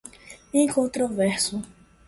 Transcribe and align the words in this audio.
incontroverso 0.55 1.61